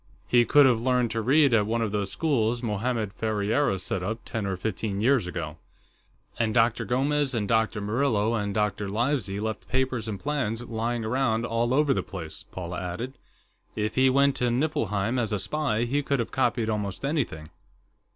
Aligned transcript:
He 0.27 0.45
could 0.45 0.65
have 0.65 0.81
learned 0.81 1.11
to 1.11 1.21
read 1.21 1.53
at 1.53 1.67
one 1.67 1.83
of 1.83 1.91
those 1.91 2.11
schools 2.11 2.63
Mohammed 2.63 3.13
Ferriera 3.13 3.77
set 3.79 4.01
up, 4.01 4.21
ten 4.25 4.47
or 4.47 4.57
fifteen 4.57 4.99
years 4.99 5.27
ago." 5.27 5.57
"And 6.39 6.55
Dr. 6.55 6.85
Gomes 6.85 7.35
and 7.35 7.47
Dr. 7.47 7.81
Murillo 7.81 8.33
and 8.33 8.51
Dr. 8.51 8.89
Livesey 8.89 9.39
left 9.39 9.69
papers 9.69 10.07
and 10.07 10.19
plans 10.19 10.63
lying 10.63 11.05
around 11.05 11.45
all 11.45 11.71
over 11.71 11.93
the 11.93 12.01
place," 12.01 12.41
Paula 12.41 12.81
added. 12.81 13.13
"If 13.75 13.93
he 13.93 14.09
went 14.09 14.35
to 14.37 14.49
Niflheim 14.49 15.19
as 15.19 15.31
a 15.31 15.37
spy, 15.37 15.83
he 15.83 16.01
could 16.01 16.17
have 16.17 16.31
copied 16.31 16.67
almost 16.67 17.05
anything." 17.05 17.49